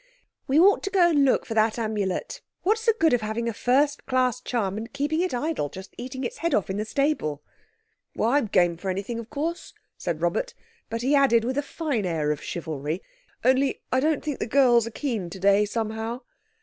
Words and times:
"We 0.47 0.59
ought 0.59 0.81
to 0.85 0.89
go 0.89 1.09
and 1.11 1.23
look 1.25 1.45
for 1.45 1.53
that 1.53 1.77
Amulet. 1.77 2.41
What's 2.63 2.87
the 2.87 2.95
good 2.99 3.13
of 3.13 3.21
having 3.21 3.47
a 3.47 3.53
first 3.53 4.07
class 4.07 4.41
charm 4.41 4.75
and 4.75 4.91
keeping 4.91 5.21
it 5.21 5.31
idle, 5.31 5.69
just 5.69 5.93
eating 5.95 6.23
its 6.23 6.39
head 6.39 6.55
off 6.55 6.71
in 6.71 6.77
the 6.77 6.85
stable." 6.85 7.43
"I'm 8.19 8.47
game 8.47 8.77
for 8.77 8.89
anything, 8.89 9.19
of 9.19 9.29
course," 9.29 9.75
said 9.99 10.19
Robert; 10.19 10.55
but 10.89 11.03
he 11.03 11.13
added, 11.13 11.43
with 11.45 11.59
a 11.59 11.61
fine 11.61 12.07
air 12.07 12.31
of 12.31 12.41
chivalry, 12.41 13.03
"only 13.45 13.83
I 13.91 13.99
don't 13.99 14.23
think 14.23 14.39
the 14.39 14.47
girls 14.47 14.87
are 14.87 14.89
keen 14.89 15.29
today 15.29 15.65
somehow." 15.65 16.21